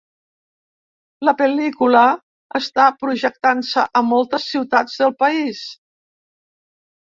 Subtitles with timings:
[1.29, 2.01] La pel·lícula
[2.61, 5.63] està projectant-se a moltes ciutats del país.